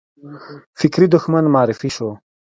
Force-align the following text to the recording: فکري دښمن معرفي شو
فکري 0.79 1.07
دښمن 1.13 1.43
معرفي 1.53 1.89
شو 1.95 2.09